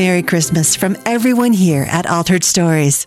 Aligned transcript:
Merry 0.00 0.22
Christmas 0.22 0.76
from 0.76 0.96
everyone 1.04 1.52
here 1.52 1.82
at 1.82 2.06
Altered 2.06 2.42
Stories. 2.42 3.06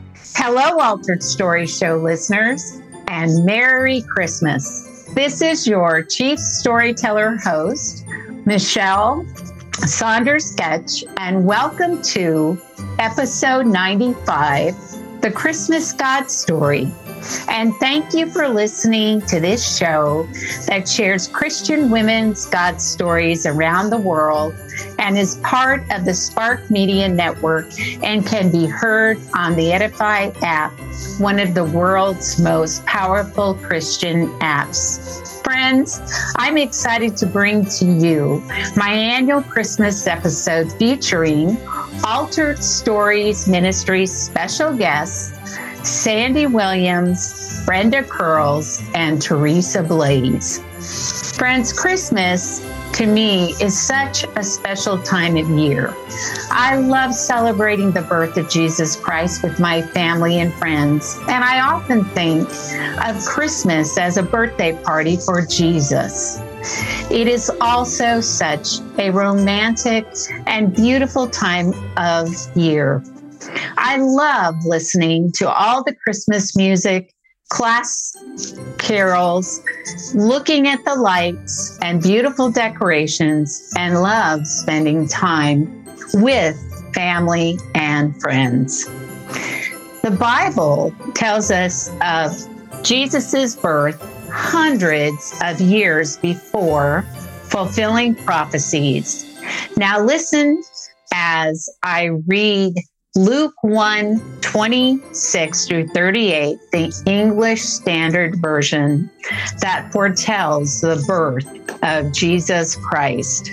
Hello, 0.33 0.79
Altered 0.79 1.21
Story 1.21 1.67
Show 1.67 1.97
listeners, 1.97 2.81
and 3.07 3.45
Merry 3.45 4.01
Christmas. 4.01 5.05
This 5.13 5.41
is 5.41 5.67
your 5.67 6.03
chief 6.03 6.39
storyteller 6.39 7.37
host, 7.37 8.05
Michelle 8.45 9.25
Saunders 9.85 10.45
Sketch, 10.45 11.03
and 11.17 11.45
welcome 11.45 12.01
to 12.03 12.59
episode 12.97 13.67
95 13.67 15.21
The 15.21 15.31
Christmas 15.31 15.91
God 15.93 16.31
Story. 16.31 16.91
And 17.49 17.73
thank 17.75 18.13
you 18.13 18.29
for 18.29 18.47
listening 18.47 19.21
to 19.23 19.39
this 19.39 19.77
show 19.77 20.27
that 20.67 20.87
shares 20.87 21.27
Christian 21.27 21.89
women's 21.89 22.45
God 22.45 22.81
stories 22.81 23.45
around 23.45 23.89
the 23.89 23.97
world 23.97 24.55
and 24.99 25.17
is 25.17 25.35
part 25.37 25.83
of 25.91 26.05
the 26.05 26.13
Spark 26.13 26.69
Media 26.69 27.07
Network 27.07 27.67
and 28.03 28.25
can 28.25 28.51
be 28.51 28.65
heard 28.65 29.19
on 29.35 29.55
the 29.55 29.71
Edify 29.71 30.31
app, 30.41 30.71
one 31.19 31.39
of 31.39 31.53
the 31.53 31.65
world's 31.65 32.39
most 32.39 32.85
powerful 32.85 33.55
Christian 33.55 34.27
apps. 34.39 35.41
Friends, 35.43 36.01
I'm 36.37 36.57
excited 36.57 37.17
to 37.17 37.25
bring 37.25 37.65
to 37.65 37.85
you 37.85 38.43
my 38.75 38.91
annual 38.91 39.41
Christmas 39.41 40.07
episode 40.07 40.71
featuring 40.73 41.57
Altered 42.05 42.63
Stories 42.63 43.47
Ministries 43.47 44.11
special 44.11 44.75
guests 44.75 45.37
Sandy 45.83 46.45
Williams, 46.45 47.63
Brenda 47.65 48.03
Curls, 48.03 48.81
and 48.93 49.21
Teresa 49.21 49.81
Blaze. 49.81 50.59
Friends, 51.37 51.73
Christmas 51.73 52.65
to 52.93 53.07
me 53.07 53.53
is 53.61 53.79
such 53.79 54.25
a 54.35 54.43
special 54.43 55.01
time 55.01 55.37
of 55.37 55.49
year. 55.49 55.93
I 56.51 56.75
love 56.75 57.13
celebrating 57.15 57.91
the 57.91 58.01
birth 58.01 58.37
of 58.37 58.49
Jesus 58.49 58.95
Christ 58.95 59.41
with 59.43 59.59
my 59.59 59.81
family 59.81 60.39
and 60.39 60.53
friends, 60.53 61.17
and 61.27 61.43
I 61.43 61.61
often 61.61 62.03
think 62.05 62.47
of 63.03 63.25
Christmas 63.25 63.97
as 63.97 64.17
a 64.17 64.23
birthday 64.23 64.77
party 64.83 65.17
for 65.17 65.45
Jesus. 65.45 66.39
It 67.09 67.27
is 67.27 67.51
also 67.59 68.21
such 68.21 68.79
a 68.99 69.09
romantic 69.09 70.05
and 70.45 70.75
beautiful 70.75 71.27
time 71.27 71.73
of 71.97 72.29
year. 72.55 73.03
I 73.77 73.97
love 73.97 74.55
listening 74.65 75.31
to 75.33 75.49
all 75.49 75.83
the 75.83 75.95
Christmas 75.95 76.55
music, 76.55 77.13
class 77.49 78.15
carols, 78.77 79.61
looking 80.13 80.67
at 80.67 80.83
the 80.85 80.95
lights 80.95 81.77
and 81.81 82.01
beautiful 82.01 82.51
decorations, 82.51 83.73
and 83.77 84.01
love 84.01 84.45
spending 84.47 85.07
time 85.07 85.85
with 86.13 86.57
family 86.93 87.57
and 87.75 88.19
friends. 88.21 88.85
The 90.01 90.15
Bible 90.17 90.95
tells 91.13 91.51
us 91.51 91.91
of 92.01 92.83
Jesus' 92.83 93.55
birth 93.55 94.01
hundreds 94.31 95.33
of 95.43 95.59
years 95.61 96.17
before 96.17 97.03
fulfilling 97.49 98.15
prophecies. 98.15 99.27
Now, 99.77 100.03
listen 100.03 100.63
as 101.13 101.69
I 101.83 102.05
read 102.27 102.73
Luke 103.17 103.61
1 103.61 104.39
26 104.39 105.67
through 105.67 105.87
38, 105.87 106.57
the 106.71 107.03
English 107.05 107.61
Standard 107.61 108.37
Version 108.37 109.09
that 109.59 109.91
foretells 109.91 110.79
the 110.79 111.03
birth 111.05 111.45
of 111.83 112.13
Jesus 112.13 112.77
Christ. 112.77 113.49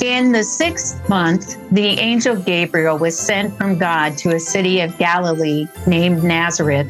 In 0.00 0.30
the 0.30 0.44
sixth 0.44 1.08
month, 1.08 1.58
the 1.72 1.98
angel 1.98 2.36
Gabriel 2.36 2.96
was 2.96 3.18
sent 3.18 3.56
from 3.58 3.76
God 3.76 4.16
to 4.18 4.36
a 4.36 4.38
city 4.38 4.80
of 4.80 4.96
Galilee 4.96 5.66
named 5.88 6.22
Nazareth 6.22 6.86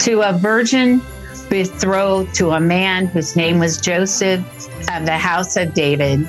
to 0.00 0.20
a 0.20 0.36
virgin 0.36 1.00
betrothed 1.48 2.34
to 2.34 2.50
a 2.50 2.60
man 2.60 3.06
whose 3.06 3.36
name 3.36 3.58
was 3.58 3.80
Joseph 3.80 4.44
of 4.92 5.06
the 5.06 5.16
house 5.16 5.56
of 5.56 5.72
David 5.72 6.28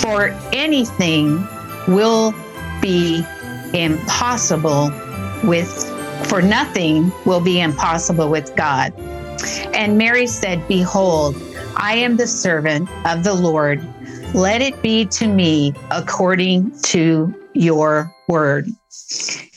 for 0.00 0.28
anything 0.52 1.46
will 1.88 2.34
be 2.80 3.24
impossible 3.72 4.90
with 5.44 5.68
for 6.28 6.42
nothing 6.42 7.10
will 7.24 7.40
be 7.40 7.60
impossible 7.60 8.28
with 8.28 8.54
God. 8.54 8.92
And 9.74 9.96
Mary 9.96 10.26
said, 10.26 10.66
Behold, 10.68 11.34
I 11.76 11.94
am 11.94 12.16
the 12.16 12.26
servant 12.26 12.88
of 13.06 13.24
the 13.24 13.34
Lord. 13.34 13.84
Let 14.34 14.60
it 14.60 14.80
be 14.82 15.06
to 15.06 15.26
me 15.26 15.74
according 15.90 16.78
to 16.82 17.34
your 17.54 18.14
word. 18.28 18.68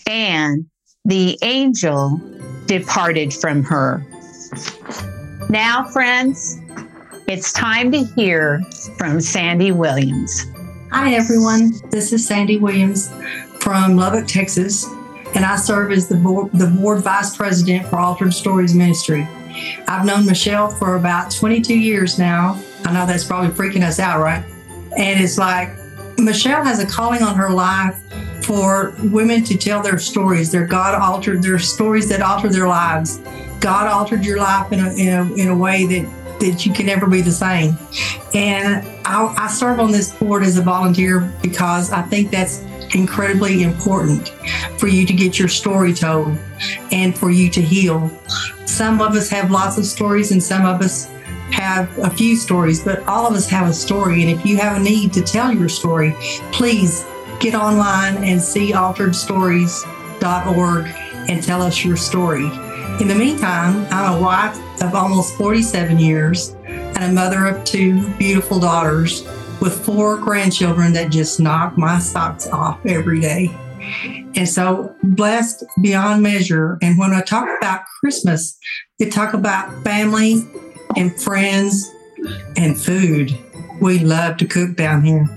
And 0.07 0.66
the 1.06 1.38
angel 1.44 2.19
departed 2.66 3.34
from 3.34 3.63
her. 3.63 4.04
Now, 5.50 5.84
friends, 5.84 6.57
it's 7.28 7.54
time 7.54 7.92
to 7.92 8.04
hear 8.04 8.62
from 8.98 9.22
Sandy 9.22 9.72
Williams. 9.72 10.46
Hi, 10.92 11.14
everyone. 11.14 11.74
This 11.90 12.12
is 12.14 12.25
Sandy 12.28 12.58
Williams 12.58 13.10
from 13.60 13.96
Lubbock, 13.96 14.28
Texas, 14.28 14.86
and 15.36 15.46
I 15.46 15.56
serve 15.56 15.92
as 15.92 16.08
the 16.08 16.16
board, 16.16 16.52
the 16.54 16.68
board 16.68 17.02
vice 17.02 17.36
president 17.36 17.88
for 17.88 17.98
Altered 18.00 18.34
Stories 18.34 18.75
Ministry. 18.75 19.28
I've 19.88 20.06
known 20.06 20.25
Michelle 20.25 20.70
for 20.70 20.96
about 20.96 21.31
22 21.31 21.78
years 21.78 22.20
now. 22.20 22.62
I 22.86 22.94
know 22.94 23.06
that's 23.06 23.24
probably 23.24 23.52
freaking 23.52 23.84
us 23.84 24.00
out, 24.00 24.19
right? 24.22 24.44
And 24.98 25.24
it's 25.24 25.38
like 25.38 25.69
Michelle 26.18 26.64
has 26.64 26.80
a 26.80 26.86
calling 26.86 27.24
on 27.24 27.36
her 27.36 27.50
life 27.50 27.98
for 28.44 28.94
women 29.04 29.44
to 29.46 29.58
tell 29.58 29.81
their 29.81 29.98
stories, 29.98 30.52
their 30.52 30.68
God 30.68 31.00
altered, 31.00 31.42
their 31.42 31.60
stories 31.60 32.10
that 32.10 32.22
alter 32.22 32.50
their 32.50 32.68
lives. 32.68 33.18
God 33.60 33.88
altered 33.88 34.26
your 34.26 34.38
life 34.38 34.72
in 34.72 34.80
a, 34.81 34.94
in 34.94 35.08
a, 35.14 35.34
in 35.36 35.48
a 35.48 35.58
way 35.58 35.86
that, 35.86 36.23
that 36.51 36.66
you 36.66 36.74
can 36.74 36.86
never 36.86 37.07
be 37.07 37.22
the 37.22 37.31
same. 37.31 37.78
And 38.34 38.86
I, 39.06 39.34
I 39.38 39.48
serve 39.48 39.80
on 39.80 39.92
this 39.92 40.13
board 40.13 40.44
as 40.44 40.57
a 40.57 40.62
volunteer 40.62 41.31
because 41.42 41.92
I 41.92 42.01
think 42.04 42.31
that's 42.31 42.63
incredibly 42.95 43.63
important 43.63 44.30
for 44.78 44.88
you 44.88 45.06
to 45.06 45.13
get 45.13 45.38
your 45.40 45.48
story 45.48 45.94
told 45.94 46.38
and 46.92 47.18
for 47.18 47.31
you 47.31 47.50
to 47.51 47.62
heal. 47.62 48.12
Some 48.66 49.00
of 49.01 49.16
us 49.16 49.30
have 49.30 49.51
lots 49.51 49.78
of 49.78 49.86
stories 49.86 50.31
and 50.31 50.42
some 50.42 50.66
of 50.66 50.81
us 50.81 51.06
have 51.51 51.95
a 52.00 52.10
few 52.10 52.36
stories, 52.36 52.84
but 52.84 53.07
all 53.07 53.28
of 53.28 53.36
us 53.36 53.48
have 53.50 53.69
a 53.69 53.74
story. 53.74 54.22
And 54.22 54.31
if 54.31 54.45
you 54.45 54.57
have 54.57 54.78
a 54.78 54.80
need 54.80 55.13
to 55.13 55.22
tell 55.22 55.54
your 55.54 55.69
story, 55.69 56.16
please 56.51 57.06
get 57.40 57.56
online 57.56 58.24
and 58.24 58.42
see 58.42 58.72
alteredstories.org 58.72 60.88
and 61.30 61.44
tell 61.44 61.62
us 61.62 61.86
your 61.86 61.98
story. 61.98 62.45
In 63.00 63.07
the 63.07 63.16
meantime, 63.16 63.88
I'm 63.92 64.18
a 64.18 64.22
wife 64.22 64.57
of 64.81 64.96
almost 64.96 65.36
47 65.36 66.00
years 66.00 66.56
and 66.66 67.04
a 67.04 67.12
mother 67.12 67.46
of 67.46 67.64
two 67.64 68.08
beautiful 68.18 68.60
daughters 68.60 69.24
with 69.62 69.86
four 69.86 70.18
grandchildren 70.18 70.94
that 70.94 71.12
just 71.12 71.40
knock 71.40 71.78
my 71.78 72.00
socks 72.00 72.48
off 72.48 72.86
every 72.86 73.20
day. 73.20 73.50
And 74.36 74.48
so 74.48 74.96
blessed 75.04 75.64
beyond 75.81 76.24
measure. 76.24 76.78
And 76.81 76.98
when 76.98 77.14
I 77.14 77.22
talk 77.22 77.48
about 77.60 77.81
Christmas, 78.00 78.58
they 79.00 79.10
talk 79.10 79.34
about 79.34 79.84
family 79.84 80.44
and 80.96 81.19
friends 81.19 81.92
and 82.58 82.80
food. 82.80 83.38
We 83.80 84.00
love 84.00 84.38
to 84.38 84.46
cook 84.46 84.76
down 84.76 85.04
here. 85.04 85.28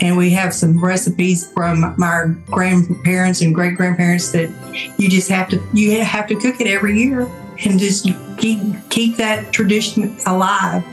And 0.00 0.16
we 0.16 0.30
have 0.30 0.52
some 0.52 0.82
recipes 0.82 1.50
from 1.52 1.94
my 1.96 2.34
grandparents 2.46 3.40
and 3.40 3.54
great 3.54 3.76
grandparents 3.76 4.30
that 4.32 4.50
you 4.98 5.08
just 5.08 5.30
have 5.30 5.48
to 5.48 5.62
you 5.72 6.02
have 6.04 6.26
to 6.26 6.34
cook 6.34 6.60
it 6.60 6.66
every 6.66 6.98
year 6.98 7.22
and 7.64 7.78
just 7.78 8.06
keep 8.36 8.60
keep 8.90 9.16
that 9.16 9.52
tradition 9.52 10.16
alive. 10.26 10.84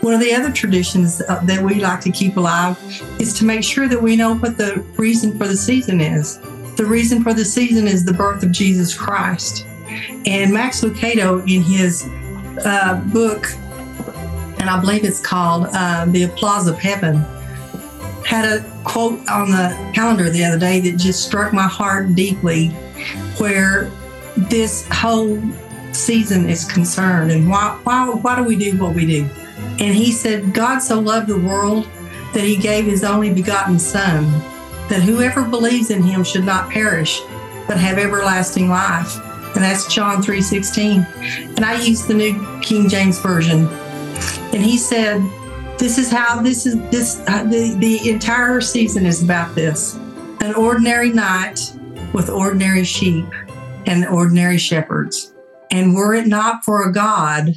One 0.00 0.14
of 0.14 0.20
the 0.20 0.32
other 0.32 0.52
traditions 0.52 1.20
uh, 1.20 1.40
that 1.44 1.62
we 1.62 1.76
like 1.76 2.00
to 2.02 2.10
keep 2.10 2.36
alive 2.36 2.78
is 3.20 3.34
to 3.34 3.44
make 3.44 3.64
sure 3.64 3.88
that 3.88 4.00
we 4.00 4.16
know 4.16 4.36
what 4.36 4.56
the 4.56 4.84
reason 4.96 5.36
for 5.36 5.48
the 5.48 5.56
season 5.56 6.00
is. 6.00 6.38
The 6.76 6.86
reason 6.86 7.22
for 7.22 7.34
the 7.34 7.44
season 7.44 7.88
is 7.88 8.04
the 8.04 8.12
birth 8.12 8.42
of 8.42 8.52
Jesus 8.52 8.96
Christ. 8.96 9.66
And 10.26 10.52
Max 10.52 10.82
Lucado, 10.82 11.40
in 11.52 11.62
his 11.62 12.08
uh, 12.64 13.02
book, 13.12 13.46
and 14.60 14.70
I 14.70 14.80
believe 14.80 15.04
it's 15.04 15.20
called 15.20 15.66
uh, 15.72 16.04
The 16.06 16.24
Applause 16.24 16.68
of 16.68 16.78
Heaven, 16.78 17.16
had 18.24 18.44
a 18.44 18.64
quote 18.84 19.26
on 19.28 19.50
the 19.50 19.92
calendar 19.94 20.30
the 20.30 20.44
other 20.44 20.58
day 20.58 20.80
that 20.80 20.96
just 20.98 21.26
struck 21.26 21.52
my 21.52 21.66
heart 21.66 22.14
deeply, 22.14 22.68
where 23.38 23.90
this 24.36 24.86
whole 24.88 25.40
season 25.98 26.48
is 26.48 26.64
concerned 26.64 27.30
and 27.30 27.48
why, 27.48 27.78
why, 27.84 28.08
why 28.08 28.36
do 28.36 28.44
we 28.44 28.56
do 28.56 28.76
what 28.78 28.94
we 28.94 29.04
do? 29.04 29.28
And 29.80 29.94
he 29.94 30.12
said, 30.12 30.54
God 30.54 30.78
so 30.78 30.98
loved 31.00 31.28
the 31.28 31.38
world 31.38 31.88
that 32.34 32.44
he 32.44 32.56
gave 32.56 32.84
his 32.84 33.04
only 33.04 33.32
begotten 33.32 33.78
Son, 33.78 34.24
that 34.88 35.02
whoever 35.02 35.44
believes 35.44 35.90
in 35.90 36.02
him 36.02 36.24
should 36.24 36.44
not 36.44 36.70
perish, 36.70 37.20
but 37.66 37.78
have 37.78 37.98
everlasting 37.98 38.68
life. 38.68 39.16
And 39.54 39.64
that's 39.64 39.92
John 39.92 40.22
3:16. 40.22 41.56
And 41.56 41.64
I 41.64 41.80
use 41.82 42.06
the 42.06 42.14
New 42.14 42.60
King 42.60 42.88
James 42.88 43.18
Version. 43.18 43.66
And 44.52 44.62
he 44.62 44.76
said, 44.76 45.22
this 45.78 45.96
is 45.96 46.10
how 46.10 46.42
this 46.42 46.66
is 46.66 46.76
this 46.90 47.22
uh, 47.28 47.44
the, 47.44 47.74
the 47.78 48.10
entire 48.10 48.60
season 48.60 49.06
is 49.06 49.22
about 49.22 49.54
this 49.54 49.94
an 50.40 50.54
ordinary 50.54 51.10
night 51.10 51.60
with 52.12 52.28
ordinary 52.28 52.84
sheep 52.84 53.26
and 53.86 54.04
ordinary 54.06 54.58
shepherds 54.58 55.34
and 55.70 55.94
were 55.94 56.14
it 56.14 56.26
not 56.26 56.64
for 56.64 56.82
a 56.82 56.92
god 56.92 57.52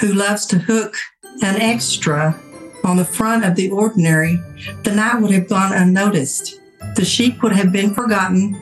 who 0.00 0.12
loves 0.12 0.46
to 0.46 0.58
hook 0.58 0.96
an 1.42 1.60
extra 1.60 2.38
on 2.84 2.96
the 2.96 3.04
front 3.04 3.44
of 3.44 3.54
the 3.56 3.70
ordinary 3.70 4.36
the 4.82 4.94
night 4.94 5.20
would 5.20 5.30
have 5.30 5.48
gone 5.48 5.72
unnoticed 5.72 6.60
the 6.96 7.04
sheep 7.04 7.42
would 7.42 7.52
have 7.52 7.72
been 7.72 7.94
forgotten 7.94 8.54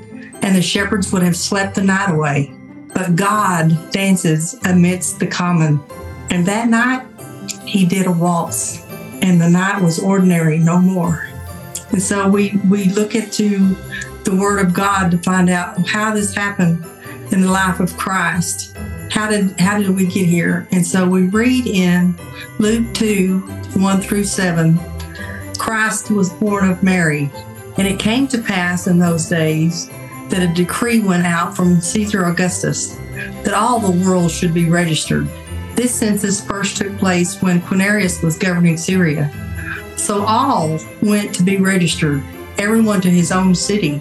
and 0.42 0.56
the 0.56 0.62
shepherds 0.62 1.12
would 1.12 1.22
have 1.22 1.36
slept 1.36 1.74
the 1.74 1.82
night 1.82 2.10
away 2.10 2.52
but 2.94 3.16
god 3.16 3.90
dances 3.90 4.54
amidst 4.64 5.18
the 5.18 5.26
common 5.26 5.80
and 6.30 6.46
that 6.46 6.68
night 6.68 7.06
he 7.64 7.84
did 7.84 8.06
a 8.06 8.12
waltz 8.12 8.82
and 9.22 9.40
the 9.40 9.48
night 9.48 9.80
was 9.80 9.98
ordinary 10.00 10.58
no 10.58 10.78
more. 10.78 11.28
And 11.90 12.02
so 12.02 12.28
we, 12.28 12.58
we 12.68 12.86
look 12.86 13.14
into 13.14 13.76
the 14.24 14.34
Word 14.34 14.64
of 14.64 14.74
God 14.74 15.10
to 15.12 15.18
find 15.18 15.48
out 15.48 15.86
how 15.86 16.12
this 16.12 16.34
happened 16.34 16.84
in 17.30 17.40
the 17.40 17.50
life 17.50 17.80
of 17.80 17.96
Christ. 17.96 18.71
How 19.12 19.28
did 19.28 19.60
how 19.60 19.76
did 19.76 19.94
we 19.94 20.06
get 20.06 20.24
here? 20.24 20.66
And 20.72 20.86
so 20.86 21.06
we 21.06 21.24
read 21.24 21.66
in 21.66 22.18
Luke 22.58 22.94
2, 22.94 23.40
1 23.40 24.00
through 24.00 24.24
7, 24.24 24.80
Christ 25.58 26.10
was 26.10 26.32
born 26.32 26.70
of 26.70 26.82
Mary. 26.82 27.30
And 27.76 27.86
it 27.86 27.98
came 27.98 28.26
to 28.28 28.40
pass 28.40 28.86
in 28.86 28.98
those 28.98 29.26
days 29.28 29.90
that 30.30 30.42
a 30.42 30.54
decree 30.54 31.00
went 31.00 31.26
out 31.26 31.54
from 31.54 31.78
Caesar 31.82 32.24
Augustus 32.24 32.96
that 33.44 33.52
all 33.52 33.78
the 33.78 34.02
world 34.02 34.30
should 34.30 34.54
be 34.54 34.70
registered. 34.70 35.28
This 35.74 35.94
census 35.94 36.42
first 36.42 36.78
took 36.78 36.96
place 36.96 37.42
when 37.42 37.60
Quirinius 37.60 38.22
was 38.22 38.38
governing 38.38 38.78
Syria. 38.78 39.30
So 39.98 40.24
all 40.24 40.78
went 41.02 41.34
to 41.34 41.42
be 41.42 41.58
registered, 41.58 42.22
everyone 42.56 43.02
to 43.02 43.10
his 43.10 43.30
own 43.30 43.54
city. 43.54 44.00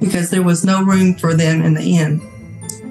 because 0.00 0.30
there 0.30 0.42
was 0.42 0.64
no 0.64 0.84
room 0.84 1.14
for 1.14 1.34
them 1.34 1.62
in 1.62 1.74
the 1.74 1.96
inn. 1.96 2.20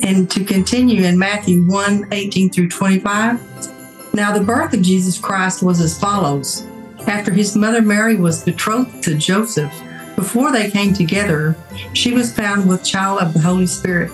And 0.01 0.29
to 0.31 0.43
continue 0.43 1.03
in 1.03 1.17
Matthew 1.17 1.63
1 1.63 2.09
18 2.11 2.49
through 2.49 2.69
25. 2.69 4.13
Now, 4.13 4.31
the 4.31 4.43
birth 4.43 4.73
of 4.73 4.81
Jesus 4.81 5.17
Christ 5.17 5.61
was 5.61 5.81
as 5.81 5.99
follows. 5.99 6.65
After 7.07 7.31
his 7.31 7.55
mother 7.55 7.81
Mary 7.81 8.15
was 8.15 8.43
betrothed 8.43 9.03
to 9.03 9.15
Joseph, 9.15 9.73
before 10.15 10.51
they 10.51 10.71
came 10.71 10.93
together, 10.93 11.55
she 11.93 12.13
was 12.13 12.33
found 12.33 12.67
with 12.67 12.83
child 12.83 13.19
of 13.19 13.33
the 13.33 13.39
Holy 13.39 13.67
Spirit. 13.67 14.11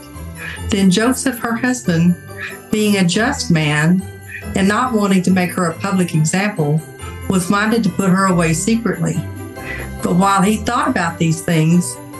Then 0.69 0.89
Joseph, 0.89 1.37
her 1.39 1.55
husband, 1.55 2.15
being 2.71 2.97
a 2.97 3.05
just 3.05 3.51
man 3.51 4.01
and 4.55 4.67
not 4.67 4.93
wanting 4.93 5.21
to 5.23 5.31
make 5.31 5.51
her 5.51 5.67
a 5.67 5.79
public 5.79 6.15
example, 6.15 6.81
was 7.29 7.49
minded 7.49 7.83
to 7.83 7.89
put 7.89 8.09
her 8.09 8.25
away 8.25 8.53
secretly. 8.53 9.15
But 10.01 10.15
while 10.15 10.41
he 10.41 10.57
thought 10.57 10.89
about 10.89 11.19
these 11.19 11.41
things, 11.41 11.95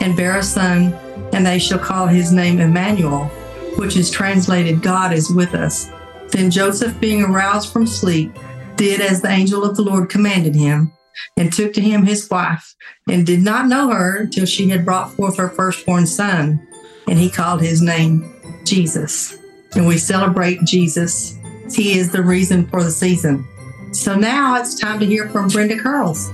and 0.00 0.16
bear 0.16 0.38
a 0.38 0.42
son, 0.42 0.92
and 1.32 1.46
they 1.46 1.58
shall 1.58 1.78
call 1.78 2.06
his 2.06 2.32
name 2.32 2.60
Emmanuel, 2.60 3.26
which 3.76 3.96
is 3.96 4.10
translated 4.10 4.82
God 4.82 5.12
is 5.12 5.30
with 5.30 5.54
us. 5.54 5.90
Then 6.30 6.50
Joseph, 6.50 6.98
being 7.00 7.22
aroused 7.22 7.72
from 7.72 7.86
sleep, 7.86 8.32
did 8.76 9.00
as 9.00 9.20
the 9.20 9.30
angel 9.30 9.64
of 9.64 9.76
the 9.76 9.82
Lord 9.82 10.08
commanded 10.08 10.54
him, 10.54 10.92
and 11.36 11.52
took 11.52 11.72
to 11.74 11.80
him 11.80 12.04
his 12.04 12.28
wife, 12.30 12.74
and 13.08 13.26
did 13.26 13.40
not 13.40 13.66
know 13.66 13.90
her 13.90 14.26
till 14.26 14.46
she 14.46 14.68
had 14.68 14.84
brought 14.84 15.12
forth 15.12 15.36
her 15.36 15.48
firstborn 15.48 16.06
son, 16.06 16.66
and 17.08 17.18
he 17.18 17.30
called 17.30 17.60
his 17.60 17.82
name 17.82 18.34
Jesus 18.64 19.36
and 19.74 19.86
we 19.86 19.98
celebrate 19.98 20.62
Jesus. 20.64 21.38
He 21.72 21.98
is 21.98 22.10
the 22.10 22.22
reason 22.22 22.66
for 22.66 22.82
the 22.82 22.90
season. 22.90 23.46
So 23.92 24.14
now 24.14 24.56
it's 24.56 24.78
time 24.78 24.98
to 25.00 25.06
hear 25.06 25.28
from 25.28 25.48
Brenda 25.48 25.78
Curls. 25.78 26.32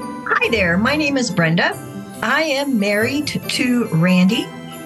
Hi 0.00 0.48
there, 0.50 0.76
my 0.76 0.96
name 0.96 1.16
is 1.16 1.30
Brenda. 1.30 1.89
I 2.22 2.42
am 2.42 2.78
married 2.78 3.28
to 3.28 3.84
Randy 3.86 4.44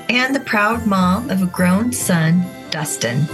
and 0.08 0.32
the 0.32 0.40
proud 0.40 0.86
mom 0.86 1.30
of 1.30 1.42
a 1.42 1.46
grown 1.46 1.92
son, 1.92 2.44
Dustin. 2.70 3.26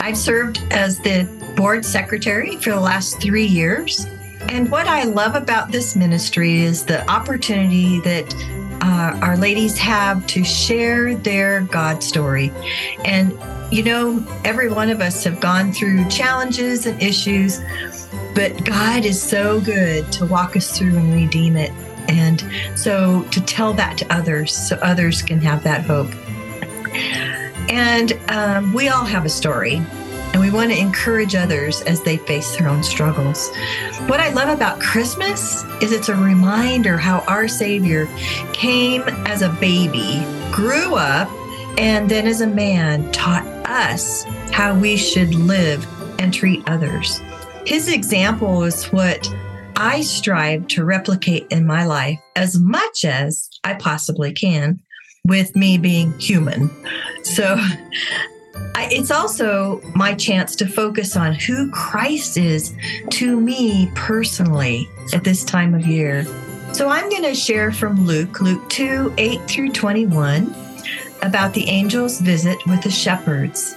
I've 0.00 0.18
served 0.18 0.62
as 0.70 0.98
the 0.98 1.26
board 1.56 1.82
secretary 1.82 2.56
for 2.56 2.70
the 2.70 2.80
last 2.80 3.22
three 3.22 3.46
years. 3.46 4.06
And 4.50 4.70
what 4.70 4.86
I 4.86 5.04
love 5.04 5.34
about 5.34 5.72
this 5.72 5.96
ministry 5.96 6.60
is 6.60 6.84
the 6.84 7.08
opportunity 7.10 8.00
that 8.00 8.34
uh, 8.82 9.18
our 9.22 9.38
ladies 9.38 9.78
have 9.78 10.26
to 10.26 10.44
share 10.44 11.14
their 11.14 11.62
God 11.62 12.02
story. 12.02 12.52
And, 13.06 13.32
you 13.72 13.82
know, 13.82 14.22
every 14.44 14.68
one 14.68 14.90
of 14.90 15.00
us 15.00 15.24
have 15.24 15.40
gone 15.40 15.72
through 15.72 16.06
challenges 16.10 16.84
and 16.84 17.02
issues, 17.02 17.62
but 18.34 18.62
God 18.64 19.06
is 19.06 19.22
so 19.22 19.58
good 19.58 20.12
to 20.12 20.26
walk 20.26 20.54
us 20.54 20.76
through 20.76 20.98
and 20.98 21.14
redeem 21.14 21.56
it. 21.56 21.72
And 22.12 22.44
so 22.78 23.22
to 23.30 23.40
tell 23.40 23.72
that 23.74 23.96
to 23.98 24.14
others 24.14 24.54
so 24.54 24.76
others 24.76 25.22
can 25.22 25.40
have 25.40 25.64
that 25.64 25.82
hope. 25.82 26.12
And 27.68 28.12
um, 28.28 28.74
we 28.74 28.88
all 28.88 29.04
have 29.04 29.24
a 29.24 29.30
story, 29.30 29.76
and 30.32 30.40
we 30.40 30.50
want 30.50 30.70
to 30.72 30.78
encourage 30.78 31.34
others 31.34 31.80
as 31.82 32.02
they 32.02 32.18
face 32.18 32.56
their 32.56 32.68
own 32.68 32.82
struggles. 32.82 33.50
What 34.06 34.20
I 34.20 34.30
love 34.32 34.48
about 34.48 34.78
Christmas 34.80 35.64
is 35.80 35.92
it's 35.92 36.10
a 36.10 36.16
reminder 36.16 36.98
how 36.98 37.20
our 37.20 37.48
Savior 37.48 38.08
came 38.52 39.02
as 39.26 39.42
a 39.42 39.48
baby, 39.48 40.22
grew 40.52 40.96
up, 40.96 41.30
and 41.78 42.10
then 42.10 42.26
as 42.26 42.42
a 42.42 42.46
man 42.46 43.10
taught 43.12 43.46
us 43.66 44.24
how 44.50 44.78
we 44.78 44.96
should 44.96 45.34
live 45.34 45.86
and 46.20 46.34
treat 46.34 46.62
others. 46.68 47.22
His 47.64 47.88
example 47.88 48.64
is 48.64 48.86
what 48.92 49.34
I 49.76 50.02
strive 50.02 50.66
to 50.68 50.84
replicate 50.84 51.46
in 51.50 51.66
my 51.66 51.84
life 51.84 52.18
as 52.36 52.58
much 52.58 53.04
as 53.04 53.48
I 53.64 53.74
possibly 53.74 54.32
can, 54.32 54.80
with 55.24 55.54
me 55.54 55.78
being 55.78 56.18
human. 56.18 56.70
So 57.22 57.56
I, 58.74 58.88
it's 58.90 59.10
also 59.10 59.80
my 59.94 60.14
chance 60.14 60.56
to 60.56 60.66
focus 60.66 61.16
on 61.16 61.34
who 61.34 61.70
Christ 61.70 62.36
is 62.36 62.74
to 63.10 63.40
me 63.40 63.90
personally 63.94 64.88
at 65.12 65.24
this 65.24 65.44
time 65.44 65.74
of 65.74 65.86
year. 65.86 66.24
So 66.72 66.88
I'm 66.88 67.08
going 67.10 67.22
to 67.22 67.34
share 67.34 67.70
from 67.70 68.06
Luke, 68.06 68.40
Luke 68.40 68.68
2 68.70 69.14
8 69.18 69.40
through 69.42 69.72
21, 69.72 70.54
about 71.22 71.54
the 71.54 71.68
angel's 71.68 72.20
visit 72.20 72.58
with 72.66 72.82
the 72.82 72.90
shepherds. 72.90 73.76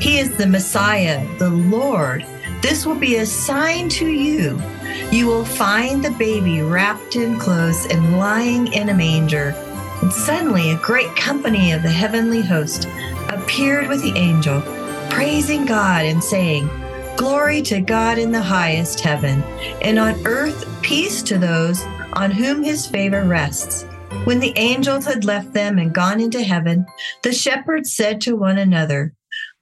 He 0.00 0.18
is 0.18 0.36
the 0.36 0.46
Messiah, 0.46 1.26
the 1.38 1.50
Lord. 1.50 2.24
This 2.60 2.86
will 2.86 2.94
be 2.94 3.16
a 3.16 3.26
sign 3.26 3.88
to 3.90 4.06
you. 4.06 4.60
You 5.10 5.26
will 5.26 5.44
find 5.44 6.04
the 6.04 6.10
baby 6.12 6.62
wrapped 6.62 7.16
in 7.16 7.38
clothes 7.38 7.86
and 7.86 8.18
lying 8.18 8.72
in 8.72 8.88
a 8.88 8.94
manger. 8.94 9.54
And 10.02 10.12
suddenly, 10.12 10.70
a 10.70 10.78
great 10.78 11.14
company 11.16 11.72
of 11.72 11.82
the 11.82 11.90
heavenly 11.90 12.42
host 12.42 12.88
appeared 13.28 13.88
with 13.88 14.02
the 14.02 14.16
angel, 14.18 14.62
praising 15.10 15.66
God 15.66 16.04
and 16.04 16.22
saying, 16.22 16.68
Glory 17.16 17.62
to 17.62 17.80
God 17.80 18.18
in 18.18 18.32
the 18.32 18.42
highest 18.42 19.00
heaven, 19.00 19.42
and 19.82 19.98
on 19.98 20.26
earth 20.26 20.66
peace 20.82 21.22
to 21.22 21.38
those 21.38 21.82
on 22.14 22.30
whom 22.30 22.62
his 22.62 22.86
favor 22.86 23.24
rests. 23.24 23.84
When 24.24 24.40
the 24.40 24.52
angels 24.56 25.04
had 25.04 25.24
left 25.24 25.52
them 25.52 25.78
and 25.78 25.94
gone 25.94 26.20
into 26.20 26.42
heaven, 26.42 26.86
the 27.22 27.32
shepherds 27.32 27.94
said 27.94 28.20
to 28.22 28.36
one 28.36 28.58
another, 28.58 29.14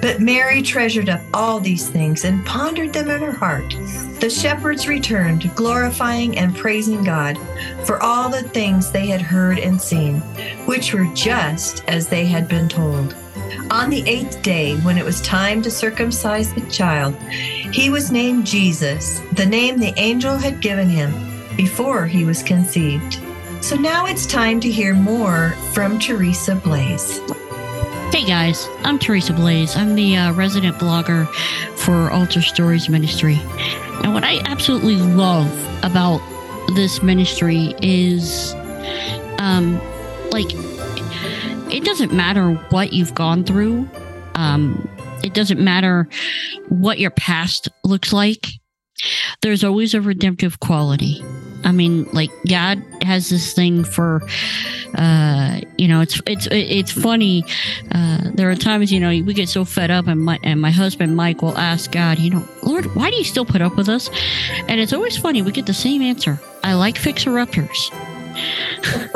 But 0.00 0.20
Mary 0.20 0.62
treasured 0.62 1.08
up 1.08 1.20
all 1.34 1.60
these 1.60 1.88
things 1.88 2.24
and 2.24 2.44
pondered 2.44 2.92
them 2.92 3.10
in 3.10 3.20
her 3.22 3.32
heart. 3.32 3.74
The 4.20 4.30
shepherds 4.30 4.88
returned, 4.88 5.54
glorifying 5.54 6.38
and 6.38 6.56
praising 6.56 7.04
God 7.04 7.38
for 7.84 8.02
all 8.02 8.28
the 8.28 8.42
things 8.42 8.90
they 8.90 9.06
had 9.06 9.22
heard 9.22 9.58
and 9.58 9.80
seen, 9.80 10.20
which 10.66 10.94
were 10.94 11.08
just 11.14 11.84
as 11.86 12.08
they 12.08 12.26
had 12.26 12.48
been 12.48 12.68
told. 12.68 13.14
On 13.70 13.88
the 13.88 14.02
eighth 14.08 14.42
day, 14.42 14.76
when 14.78 14.98
it 14.98 15.04
was 15.04 15.20
time 15.20 15.62
to 15.62 15.70
circumcise 15.70 16.52
the 16.52 16.60
child, 16.62 17.14
he 17.72 17.88
was 17.88 18.10
named 18.10 18.46
Jesus, 18.46 19.20
the 19.32 19.46
name 19.46 19.78
the 19.78 19.94
angel 19.96 20.36
had 20.36 20.60
given 20.60 20.88
him 20.88 21.12
before 21.56 22.06
he 22.06 22.24
was 22.24 22.42
conceived. 22.42 23.20
So 23.60 23.76
now 23.76 24.06
it's 24.06 24.26
time 24.26 24.60
to 24.60 24.70
hear 24.70 24.94
more 24.94 25.50
from 25.72 25.98
Teresa 25.98 26.54
Blaze. 26.54 27.20
Hey 28.12 28.24
guys, 28.24 28.68
I'm 28.82 28.98
Teresa 28.98 29.32
Blaze. 29.32 29.76
I'm 29.76 29.94
the 29.94 30.16
uh, 30.16 30.32
resident 30.32 30.78
blogger 30.78 31.32
for 31.76 32.10
Altered 32.10 32.42
Stories 32.42 32.88
Ministry. 32.88 33.38
And 34.02 34.12
what 34.12 34.24
I 34.24 34.40
absolutely 34.46 34.96
love 34.96 35.46
about 35.84 36.20
this 36.74 37.04
ministry 37.04 37.72
is 37.80 38.52
um, 39.38 39.80
like 40.32 40.48
it 41.72 41.84
doesn't 41.84 42.12
matter 42.12 42.54
what 42.70 42.92
you've 42.92 43.14
gone 43.14 43.44
through. 43.44 43.88
Um, 44.34 44.88
it 45.22 45.32
doesn't 45.32 45.60
matter 45.60 46.08
what 46.68 46.98
your 46.98 47.12
past 47.12 47.68
looks 47.84 48.12
like. 48.12 48.48
There's 49.40 49.62
always 49.62 49.94
a 49.94 50.00
redemptive 50.00 50.58
quality. 50.58 51.22
I 51.64 51.72
mean, 51.72 52.04
like 52.12 52.30
God 52.48 52.82
has 53.02 53.28
this 53.28 53.52
thing 53.52 53.84
for, 53.84 54.22
uh, 54.94 55.60
you 55.76 55.88
know, 55.88 56.00
it's 56.00 56.20
it's 56.26 56.48
it's 56.50 56.92
funny. 56.92 57.44
Uh, 57.92 58.30
there 58.34 58.50
are 58.50 58.56
times, 58.56 58.92
you 58.92 59.00
know, 59.00 59.08
we 59.08 59.34
get 59.34 59.48
so 59.48 59.64
fed 59.64 59.90
up, 59.90 60.06
and 60.06 60.20
my 60.20 60.38
and 60.42 60.60
my 60.60 60.70
husband 60.70 61.16
Mike 61.16 61.42
will 61.42 61.56
ask 61.56 61.92
God, 61.92 62.18
you 62.18 62.30
know, 62.30 62.46
Lord, 62.62 62.94
why 62.94 63.10
do 63.10 63.16
you 63.16 63.24
still 63.24 63.44
put 63.44 63.60
up 63.60 63.76
with 63.76 63.88
us? 63.88 64.10
And 64.68 64.80
it's 64.80 64.92
always 64.92 65.16
funny. 65.16 65.42
We 65.42 65.52
get 65.52 65.66
the 65.66 65.74
same 65.74 66.02
answer. 66.02 66.40
I 66.62 66.74
like 66.74 66.96
fixer 66.96 67.38
uppers. 67.38 67.90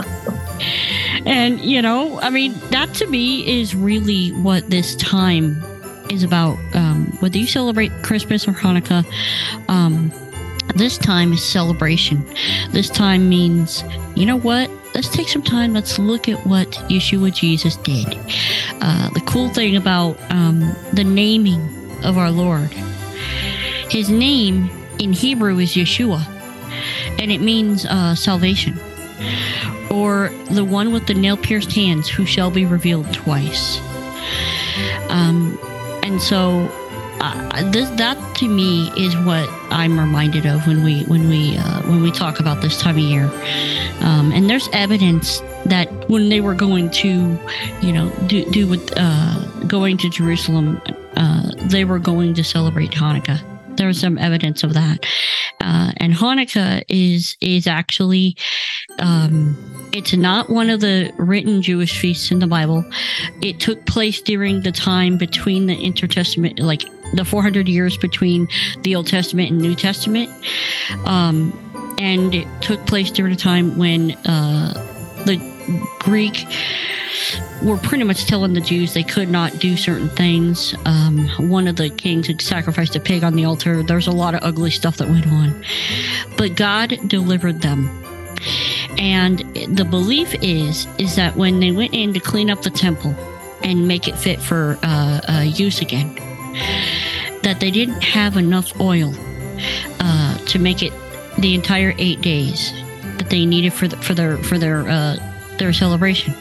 and 1.27 1.61
you 1.61 1.81
know, 1.83 2.19
I 2.21 2.31
mean, 2.31 2.55
that 2.71 2.93
to 2.95 3.07
me 3.07 3.61
is 3.61 3.75
really 3.75 4.31
what 4.31 4.69
this 4.71 4.95
time 4.97 5.63
is 6.11 6.23
about. 6.23 6.59
Um, 6.75 7.07
whether 7.21 7.39
you 7.39 7.47
celebrate 7.47 7.91
Christmas 8.03 8.47
or 8.47 8.53
Hanukkah. 8.53 9.05
Um, 9.69 10.13
this 10.75 10.99
time 10.99 11.33
is 11.33 11.43
celebration. 11.45 12.25
This 12.71 12.91
time 12.91 13.29
means, 13.29 13.85
you 14.15 14.27
know 14.27 14.37
what? 14.37 14.71
Let's 14.95 15.09
take 15.09 15.29
some 15.29 15.43
time. 15.43 15.73
Let's 15.75 15.99
look 15.99 16.29
at 16.29 16.47
what 16.47 16.71
Yeshua 16.89 17.35
Jesus 17.35 17.77
did. 17.79 18.17
Uh, 18.81 19.11
the 19.11 19.23
cool 19.27 19.49
thing 19.49 19.77
about 19.77 20.19
um, 20.31 20.61
the 20.93 21.05
naming 21.05 21.61
of 22.05 22.17
our 22.19 22.31
Lord, 22.31 22.71
his 23.91 24.09
name 24.11 24.71
in 24.99 25.13
Hebrew 25.13 25.59
is 25.59 25.75
Yeshua, 25.75 26.25
and 27.19 27.33
it 27.33 27.41
means 27.41 27.87
uh, 27.87 28.15
salvation, 28.15 28.79
or 29.91 30.31
the 30.51 30.65
one 30.65 30.93
with 30.93 31.07
the 31.07 31.15
nail 31.15 31.37
pierced 31.37 31.73
hands 31.73 32.09
who 32.09 32.25
shall 32.25 32.51
be 32.51 32.65
revealed 32.65 33.13
twice. 33.13 33.79
Um, 35.09 35.59
and 36.03 36.21
so 36.21 36.71
uh, 37.21 37.71
this, 37.71 37.89
that 37.91 38.17
to 38.37 38.49
me 38.49 38.91
is 38.97 39.17
what 39.19 39.49
I'm 39.71 39.99
reminded 39.99 40.47
of 40.47 40.67
when 40.67 40.83
we 40.85 41.05
when 41.05 41.29
we 41.29 41.57
uh, 41.57 41.83
when 41.83 42.03
we 42.03 42.11
talk 42.11 42.41
about 42.41 42.61
this 42.61 42.81
time 42.81 42.97
of 42.97 43.03
year. 43.03 43.31
Um, 44.01 44.33
and 44.33 44.49
there's 44.51 44.69
evidence 44.73 45.41
that 45.67 45.89
when 46.09 46.29
they 46.29 46.41
were 46.41 46.55
going 46.55 46.91
to, 46.91 47.39
you 47.81 47.93
know, 47.93 48.11
do 48.27 48.45
do 48.51 48.67
with 48.67 48.93
uh, 48.97 49.41
going 49.67 49.97
to 49.99 50.09
Jerusalem, 50.09 50.81
uh, 51.17 51.51
they 51.57 51.85
were 51.85 51.99
going 51.99 52.35
to 52.35 52.45
celebrate 52.45 52.91
Hanukkah. 52.91 53.41
There's 53.77 54.01
some 54.01 54.19
evidence 54.19 54.63
of 54.63 54.75
that, 54.75 55.05
uh, 55.61 55.93
and 55.97 56.13
Hanukkah 56.13 56.85
is 56.89 57.37
is 57.41 57.67
actually 57.67 58.37
um, 58.99 59.57
It's 59.93 60.13
not 60.13 60.51
one 60.51 60.71
of 60.71 60.81
the 60.81 61.13
written 61.19 61.63
Jewish 61.63 61.99
feasts 61.99 62.33
in 62.33 62.41
the 62.41 62.49
Bible. 62.49 62.85
It 63.43 63.61
took 63.61 63.87
place 63.87 64.21
during 64.21 64.63
the 64.63 64.73
time 64.73 65.17
between 65.19 65.67
the 65.67 65.77
intertestament, 65.77 66.59
like 66.59 66.85
the 67.15 67.25
400 67.25 67.69
years 67.69 67.97
between 67.97 68.49
the 68.83 68.97
Old 68.97 69.07
Testament 69.07 69.51
and 69.51 69.61
New 69.61 69.75
Testament. 69.75 70.31
Um, 71.05 71.53
and 71.99 72.35
it 72.35 72.49
took 72.61 72.85
place 72.87 73.11
during 73.11 73.33
a 73.33 73.37
time 73.37 73.77
when 73.79 74.13
uh, 74.27 74.73
the 75.25 75.37
Greek 76.01 76.45
were 77.63 77.79
pretty 77.79 78.05
much 78.05 78.27
telling 78.27 78.53
the 78.53 78.61
Jews 78.61 78.95
they 78.95 79.03
could 79.03 79.31
not 79.31 79.59
do 79.59 79.77
certain 79.77 80.09
things. 80.11 80.75
Um, 80.85 81.29
one 81.39 81.67
of 81.67 81.77
the 81.77 81.89
kings 81.89 82.27
had 82.27 82.41
sacrificed 82.41 82.95
a 82.97 83.01
pig 83.01 83.25
on 83.25 83.35
the 83.35 83.45
altar. 83.45 83.83
There's 83.83 84.07
a 84.07 84.13
lot 84.13 84.35
of 84.35 84.43
ugly 84.43 84.71
stuff 84.71 84.99
that 84.99 85.09
went 85.09 85.27
on. 85.27 85.65
But 86.37 86.57
God 86.57 86.99
delivered 87.07 87.63
them. 87.63 87.89
And 88.99 89.39
the 89.75 89.85
belief 89.85 90.35
is 90.43 90.87
is 90.99 91.17
that 91.17 91.37
when 91.37 91.61
they 91.61 91.73
went 91.73 91.95
in 91.95 92.13
to 92.15 92.21
clean 92.21 92.51
up 92.51 92.63
the 92.63 92.71
temple 92.71 93.15
and 93.63 93.89
make 93.89 94.07
it 94.07 94.17
fit 94.17 94.41
for 94.41 94.79
uh, 94.83 95.21
uh, 95.29 95.41
use 95.41 95.81
again, 95.81 96.15
that 97.45 97.61
they 97.61 97.71
didn't 97.71 98.03
have 98.03 98.37
enough 98.37 98.79
oil 98.81 99.15
uh, 100.01 100.39
to 100.39 100.59
make 100.59 100.83
it 100.83 100.93
the 101.39 101.55
entire 101.55 101.95
eight 101.99 102.21
days 102.21 102.73
that 103.19 103.31
they 103.31 103.47
needed 103.47 103.73
for 103.73 103.89
the, 103.89 103.97
for 103.99 104.15
their 104.15 104.39
for 104.39 104.59
their 104.59 104.89
uh, 104.89 105.17
their 105.59 105.73
celebration 105.73 106.35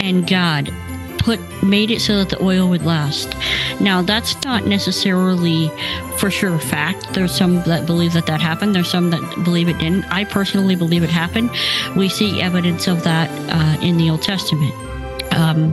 and 0.00 0.26
God 0.26 0.72
put 1.18 1.40
made 1.62 1.90
it 1.90 2.00
so 2.00 2.18
that 2.18 2.28
the 2.28 2.42
oil 2.42 2.68
would 2.68 2.82
last. 2.82 3.34
Now 3.80 4.02
that's 4.02 4.42
not 4.44 4.66
necessarily 4.66 5.70
for 6.18 6.30
sure 6.30 6.58
fact. 6.58 7.14
There's 7.14 7.32
some 7.32 7.62
that 7.62 7.86
believe 7.86 8.12
that 8.14 8.26
that 8.26 8.40
happened. 8.40 8.74
There's 8.74 8.90
some 8.90 9.10
that 9.10 9.44
believe 9.44 9.68
it 9.68 9.78
didn't. 9.78 10.04
I 10.06 10.24
personally 10.24 10.74
believe 10.74 11.02
it 11.02 11.10
happened. 11.10 11.50
We 11.96 12.08
see 12.08 12.42
evidence 12.42 12.88
of 12.88 13.04
that 13.04 13.30
uh, 13.50 13.80
in 13.80 13.96
the 13.96 14.10
Old 14.10 14.22
Testament. 14.22 14.74
Um, 15.32 15.72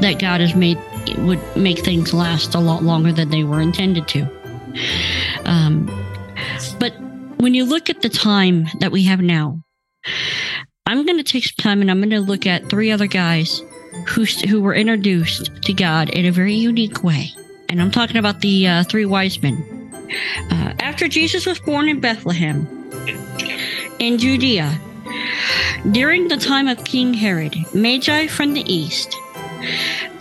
that 0.00 0.18
God 0.18 0.40
has 0.40 0.54
made 0.54 0.78
would 1.18 1.40
make 1.56 1.80
things 1.80 2.12
last 2.12 2.54
a 2.54 2.60
lot 2.60 2.82
longer 2.82 3.12
than 3.12 3.30
they 3.30 3.44
were 3.44 3.60
intended 3.60 4.08
to. 4.08 4.28
Um, 5.44 5.86
but 6.78 6.94
when 7.38 7.54
you 7.54 7.64
look 7.64 7.90
at 7.90 8.02
the 8.02 8.08
time 8.08 8.66
that 8.80 8.92
we 8.92 9.04
have 9.04 9.20
now, 9.20 9.60
I'm 10.86 11.04
going 11.04 11.18
to 11.18 11.24
take 11.24 11.44
some 11.44 11.62
time 11.62 11.80
and 11.80 11.90
I'm 11.90 12.00
going 12.00 12.10
to 12.10 12.20
look 12.20 12.46
at 12.46 12.68
three 12.68 12.90
other 12.90 13.06
guys 13.06 13.62
who 14.06 14.24
who 14.24 14.60
were 14.60 14.74
introduced 14.74 15.50
to 15.62 15.72
God 15.72 16.08
in 16.10 16.26
a 16.26 16.32
very 16.32 16.54
unique 16.54 17.04
way. 17.04 17.32
And 17.68 17.80
I'm 17.82 17.90
talking 17.90 18.16
about 18.16 18.40
the 18.40 18.66
uh, 18.66 18.84
three 18.84 19.04
wise 19.04 19.42
men. 19.42 19.56
Uh, 20.50 20.72
after 20.80 21.06
Jesus 21.06 21.44
was 21.44 21.60
born 21.60 21.88
in 21.88 22.00
Bethlehem, 22.00 22.66
in 23.98 24.16
Judea, 24.16 24.80
during 25.90 26.28
the 26.28 26.38
time 26.38 26.66
of 26.66 26.84
King 26.84 27.12
Herod, 27.12 27.54
Magi 27.74 28.26
from 28.26 28.54
the 28.54 28.64
east 28.72 29.14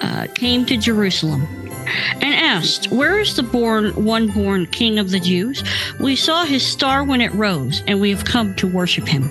uh, 0.01 0.27
came 0.33 0.65
to 0.65 0.77
Jerusalem 0.77 1.47
and 2.21 2.35
asked, 2.35 2.91
Where 2.91 3.19
is 3.19 3.35
the 3.35 3.43
born 3.43 3.91
one 4.03 4.27
born 4.27 4.65
King 4.67 4.99
of 4.99 5.11
the 5.11 5.19
Jews? 5.19 5.63
We 5.99 6.15
saw 6.15 6.45
his 6.45 6.65
star 6.65 7.03
when 7.03 7.21
it 7.21 7.33
rose, 7.33 7.83
and 7.87 7.99
we 7.99 8.09
have 8.09 8.25
come 8.25 8.55
to 8.55 8.67
worship 8.67 9.07
him. 9.07 9.29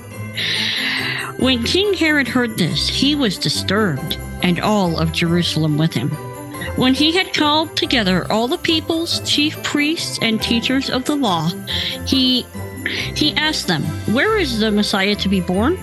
When 1.39 1.65
King 1.65 1.95
Herod 1.95 2.29
heard 2.29 2.57
this, 2.57 2.89
he 2.89 3.15
was 3.15 3.39
disturbed, 3.39 4.19
and 4.43 4.61
all 4.61 4.99
of 4.99 5.13
Jerusalem 5.13 5.77
with 5.77 5.93
him. 5.93 6.11
When 6.77 6.95
he 6.95 7.13
had 7.13 7.35
called 7.35 7.77
together 7.77 8.31
all 8.31 8.49
the 8.49 8.59
people's 8.59 9.21
chief 9.21 9.63
priests 9.63 10.19
and 10.21 10.43
teachers 10.43 10.91
of 10.91 11.05
the 11.05 11.17
law, 11.17 11.51
he 12.07 12.47
he 13.15 13.35
asked 13.35 13.67
them, 13.67 13.83
"Where 14.15 14.39
is 14.39 14.59
the 14.59 14.71
Messiah 14.71 15.17
to 15.17 15.29
be 15.29 15.41
born?" 15.41 15.79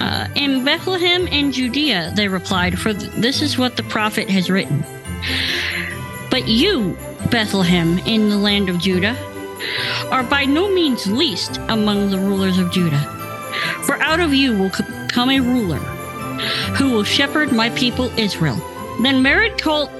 Uh, 0.00 0.28
in 0.34 0.64
Bethlehem 0.64 1.26
in 1.26 1.52
Judea, 1.52 2.12
they 2.14 2.28
replied, 2.28 2.78
"For 2.78 2.92
this 2.92 3.42
is 3.42 3.58
what 3.58 3.76
the 3.76 3.82
prophet 3.84 4.28
has 4.30 4.50
written." 4.50 4.84
But 6.30 6.48
you, 6.48 6.96
Bethlehem, 7.30 7.98
in 8.00 8.28
the 8.28 8.36
land 8.36 8.68
of 8.68 8.78
Judah, 8.78 9.16
are 10.10 10.24
by 10.24 10.44
no 10.44 10.68
means 10.72 11.06
least 11.06 11.60
among 11.68 12.10
the 12.10 12.18
rulers 12.18 12.58
of 12.58 12.72
Judah. 12.72 13.00
For 13.82 14.00
out 14.02 14.20
of 14.20 14.34
you 14.34 14.56
will 14.58 14.70
come 15.08 15.30
a 15.30 15.40
ruler 15.40 15.78
who 16.76 16.90
will 16.90 17.04
shepherd 17.04 17.52
my 17.52 17.70
people 17.70 18.10
Israel. 18.18 18.60
Then 19.02 19.24
Herod 19.24 19.60
called. 19.60 19.90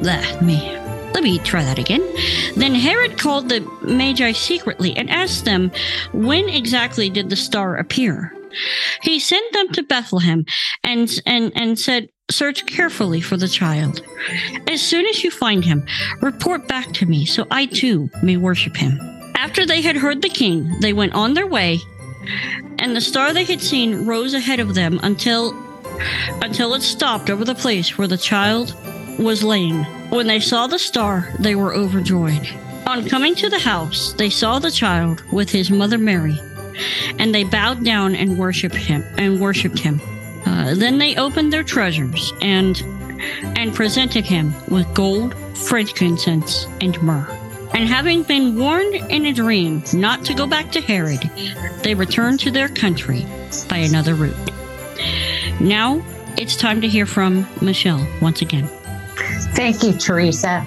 Let 0.00 0.42
me. 0.42 0.76
Let 1.14 1.22
me 1.22 1.38
try 1.38 1.64
that 1.64 1.78
again. 1.78 2.02
Then 2.56 2.74
Herod 2.74 3.18
called 3.18 3.48
the 3.48 3.60
Magi 3.80 4.32
secretly 4.32 4.94
and 4.96 5.08
asked 5.08 5.46
them, 5.46 5.72
When 6.12 6.48
exactly 6.48 7.08
did 7.08 7.30
the 7.30 7.36
star 7.36 7.76
appear? 7.76 8.35
He 9.02 9.18
sent 9.18 9.52
them 9.52 9.68
to 9.72 9.82
Bethlehem 9.82 10.44
and, 10.84 11.10
and, 11.26 11.52
and 11.54 11.78
said, 11.78 12.08
Search 12.30 12.66
carefully 12.66 13.20
for 13.20 13.36
the 13.36 13.48
child. 13.48 14.02
As 14.66 14.82
soon 14.82 15.06
as 15.06 15.22
you 15.22 15.30
find 15.30 15.64
him, 15.64 15.86
report 16.20 16.66
back 16.66 16.92
to 16.94 17.06
me 17.06 17.24
so 17.24 17.46
I 17.50 17.66
too 17.66 18.10
may 18.22 18.36
worship 18.36 18.76
him. 18.76 18.98
After 19.36 19.64
they 19.64 19.80
had 19.80 19.96
heard 19.96 20.22
the 20.22 20.28
king, 20.28 20.80
they 20.80 20.92
went 20.92 21.14
on 21.14 21.34
their 21.34 21.46
way 21.46 21.80
and 22.78 22.94
the 22.94 23.00
star 23.00 23.32
they 23.32 23.44
had 23.44 23.60
seen 23.60 24.06
rose 24.06 24.34
ahead 24.34 24.60
of 24.60 24.74
them 24.74 25.00
until 25.02 25.54
until 26.42 26.74
it 26.74 26.82
stopped 26.82 27.30
over 27.30 27.44
the 27.44 27.54
place 27.54 27.96
where 27.96 28.08
the 28.08 28.18
child 28.18 28.74
was 29.18 29.42
laying. 29.42 29.84
When 30.10 30.26
they 30.26 30.40
saw 30.40 30.66
the 30.66 30.78
star, 30.78 31.32
they 31.38 31.54
were 31.54 31.74
overjoyed. 31.74 32.46
On 32.86 33.08
coming 33.08 33.34
to 33.36 33.48
the 33.48 33.58
house, 33.58 34.12
they 34.12 34.30
saw 34.30 34.58
the 34.58 34.70
child 34.70 35.24
with 35.32 35.50
his 35.50 35.70
mother 35.70 35.96
Mary, 35.96 36.38
and 37.18 37.34
they 37.34 37.44
bowed 37.44 37.84
down 37.84 38.14
and 38.14 38.38
worshipped 38.38 38.76
him 38.76 39.04
and 39.18 39.40
worshipped 39.40 39.78
him. 39.78 40.00
Uh, 40.44 40.74
then 40.74 40.98
they 40.98 41.16
opened 41.16 41.52
their 41.52 41.64
treasures 41.64 42.32
and 42.40 42.82
and 43.56 43.74
presented 43.74 44.24
him 44.24 44.52
with 44.68 44.86
gold, 44.94 45.34
frankincense, 45.56 46.66
and 46.80 47.00
myrrh. 47.02 47.26
And 47.74 47.88
having 47.88 48.22
been 48.22 48.56
warned 48.56 48.94
in 48.94 49.26
a 49.26 49.32
dream 49.32 49.82
not 49.92 50.24
to 50.26 50.34
go 50.34 50.46
back 50.46 50.70
to 50.72 50.80
Herod, 50.80 51.30
they 51.82 51.94
returned 51.94 52.40
to 52.40 52.50
their 52.50 52.68
country 52.68 53.26
by 53.68 53.78
another 53.78 54.14
route. 54.14 54.36
Now 55.60 56.04
it's 56.36 56.56
time 56.56 56.80
to 56.82 56.88
hear 56.88 57.06
from 57.06 57.46
Michelle 57.60 58.06
once 58.20 58.42
again. 58.42 58.68
Thank 59.54 59.82
you, 59.82 59.92
Teresa. 59.92 60.64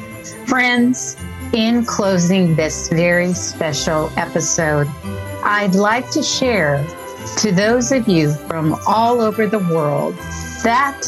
Friends, 0.48 1.16
in 1.54 1.86
closing 1.86 2.56
this 2.56 2.90
very 2.90 3.34
special 3.34 4.12
episode, 4.18 4.88
I'd 5.44 5.76
like 5.76 6.10
to 6.12 6.22
share 6.22 6.86
to 7.38 7.52
those 7.52 7.92
of 7.92 8.08
you 8.08 8.34
from 8.48 8.78
all 8.88 9.22
over 9.22 9.48
the 9.48 9.60
world 9.60 10.16
that 10.64 11.02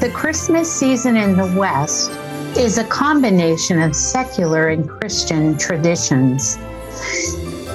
the 0.00 0.10
Christmas 0.10 0.70
season 0.70 1.16
in 1.16 1.36
the 1.36 1.46
West 1.58 2.10
is 2.58 2.78
a 2.78 2.84
combination 2.84 3.80
of 3.80 3.96
secular 3.96 4.68
and 4.68 4.88
Christian 4.88 5.56
traditions. 5.56 6.58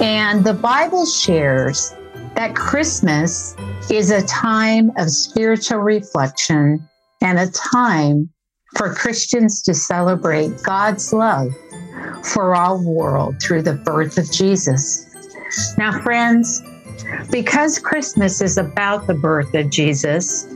And 0.02 0.44
the 0.44 0.54
Bible 0.54 1.06
shares 1.06 1.96
that 2.36 2.56
Christmas 2.56 3.56
is 3.90 4.12
a 4.12 4.22
time 4.24 4.92
of 4.98 5.10
spiritual 5.10 5.80
reflection 5.80 6.88
and 7.22 7.40
a 7.40 7.50
time 7.52 8.30
for 8.76 8.94
Christians 8.94 9.62
to 9.64 9.74
celebrate 9.74 10.62
God's 10.64 11.12
love 11.14 11.52
for 12.24 12.56
all 12.56 12.84
world 12.84 13.42
through 13.42 13.64
the 13.64 13.74
birth 13.74 14.18
of 14.18 14.32
Jesus. 14.32 15.13
Now, 15.78 16.02
friends, 16.02 16.62
because 17.32 17.80
Christmas 17.80 18.42
is 18.42 18.58
about 18.58 19.08
the 19.08 19.14
birth 19.14 19.54
of 19.54 19.70
Jesus, 19.70 20.48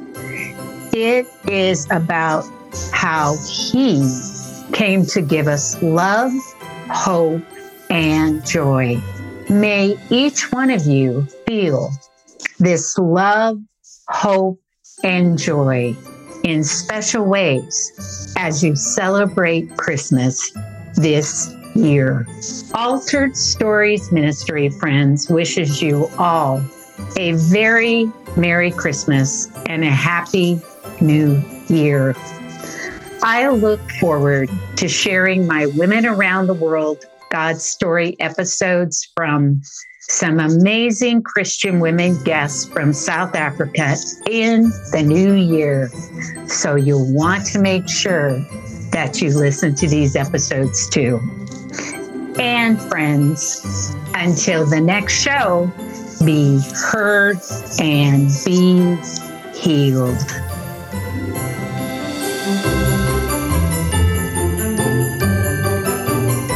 it 0.93 1.27
is 1.47 1.87
about 1.91 2.45
how 2.91 3.35
he 3.47 4.01
came 4.73 5.05
to 5.07 5.21
give 5.21 5.47
us 5.47 5.81
love, 5.81 6.31
hope, 6.89 7.43
and 7.89 8.45
joy. 8.45 9.01
May 9.49 9.97
each 10.09 10.51
one 10.51 10.69
of 10.69 10.85
you 10.85 11.27
feel 11.45 11.91
this 12.59 12.97
love, 12.97 13.59
hope, 14.09 14.59
and 15.03 15.37
joy 15.37 15.95
in 16.43 16.63
special 16.63 17.25
ways 17.25 18.33
as 18.37 18.63
you 18.63 18.75
celebrate 18.75 19.75
Christmas 19.77 20.51
this 20.95 21.53
year. 21.77 22.27
Altered 22.73 23.37
Stories 23.37 24.11
Ministry, 24.11 24.69
friends, 24.69 25.29
wishes 25.29 25.81
you 25.81 26.09
all 26.17 26.63
a 27.17 27.33
very 27.33 28.11
Merry 28.35 28.71
Christmas 28.71 29.49
and 29.67 29.83
a 29.83 29.89
Happy 29.89 30.59
New 31.01 31.43
Year. 31.67 32.15
I 33.23 33.49
look 33.49 33.79
forward 33.99 34.49
to 34.77 34.87
sharing 34.87 35.47
my 35.47 35.67
Women 35.67 36.05
Around 36.05 36.47
the 36.47 36.53
World 36.53 37.05
God 37.29 37.57
Story 37.57 38.15
episodes 38.19 39.11
from 39.15 39.61
some 40.09 40.39
amazing 40.39 41.21
Christian 41.21 41.79
women 41.79 42.21
guests 42.23 42.65
from 42.65 42.93
South 42.93 43.35
Africa 43.35 43.95
in 44.29 44.71
the 44.91 45.03
new 45.03 45.33
year. 45.33 45.89
So 46.47 46.75
you'll 46.75 47.13
want 47.13 47.45
to 47.47 47.59
make 47.59 47.89
sure 47.89 48.39
that 48.91 49.21
you 49.21 49.37
listen 49.37 49.75
to 49.75 49.87
these 49.87 50.15
episodes 50.15 50.89
too. 50.89 51.19
And 52.39 52.79
friends, 52.81 53.95
until 54.13 54.65
the 54.65 54.79
next 54.79 55.13
show, 55.13 55.71
be 56.23 56.59
heard 56.73 57.37
and 57.79 58.29
be 58.45 58.95
healed. 59.53 60.17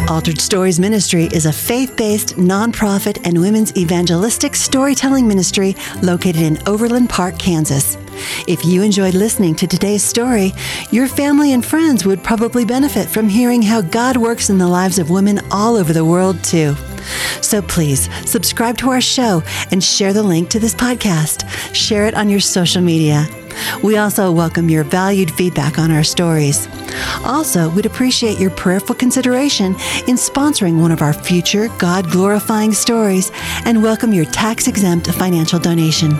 Altered 0.10 0.42
Stories 0.42 0.80
Ministry 0.80 1.30
is 1.34 1.46
a 1.46 1.54
faith 1.54 1.96
based 1.96 2.36
nonprofit 2.36 3.26
and 3.26 3.40
women's 3.40 3.76
evangelistic 3.78 4.56
storytelling 4.56 5.28
ministry 5.28 5.76
located 6.04 6.42
in 6.42 6.60
Overland 6.68 7.10
Park, 7.10 7.40
Kansas. 7.40 7.98
If 8.48 8.66
you 8.66 8.84
enjoyed 8.84 9.14
listening 9.14 9.56
to 9.56 9.68
today's 9.68 10.04
story, 10.04 10.54
your 10.92 11.08
family 11.08 11.54
and 11.54 11.66
friends 11.66 12.06
would 12.06 12.24
probably 12.24 12.66
benefit 12.66 13.08
from 13.08 13.30
hearing 13.30 13.62
how 13.62 13.82
God 13.82 14.18
works 14.18 14.50
in 14.50 14.58
the 14.58 14.68
lives 14.68 15.00
of 15.00 15.10
women 15.10 15.40
all 15.52 15.76
over 15.76 15.94
the 15.94 16.06
world, 16.06 16.44
too. 16.44 16.76
So 17.42 17.62
please 17.62 18.10
subscribe 18.30 18.78
to 18.78 18.90
our 18.90 19.02
show 19.02 19.44
and 19.72 19.84
share 19.84 20.14
the 20.14 20.24
link 20.24 20.50
to 20.50 20.60
this 20.60 20.76
podcast. 20.76 21.48
Share 21.76 22.06
it 22.06 22.14
on 22.14 22.30
your 22.30 22.40
social 22.40 22.82
media. 22.82 23.28
We 23.84 23.98
also 23.98 24.32
welcome 24.32 24.70
your 24.70 24.84
valued 24.84 25.32
feedback 25.32 25.78
on 25.78 25.92
our 25.92 26.04
stories. 26.04 26.68
Also, 27.26 27.70
we'd 27.70 27.86
appreciate 27.86 28.40
your 28.40 28.52
prayerful 28.52 28.96
consideration 28.96 29.74
in 30.08 30.16
sponsoring 30.16 30.80
one 30.80 30.92
of 30.92 31.02
our 31.02 31.14
future 31.14 31.68
God 31.78 32.10
glorifying 32.10 32.74
stories 32.74 33.32
and 33.66 33.84
welcome 33.84 34.14
your 34.14 34.26
tax 34.26 34.68
exempt 34.68 35.08
financial 35.12 35.60
donation. 35.60 36.12